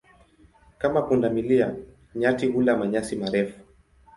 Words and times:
Kama 0.77 1.01
punda 1.01 1.29
milia, 1.29 1.75
nyati 2.15 2.47
hula 2.47 2.77
manyasi 2.77 3.15
marefu. 3.15 3.59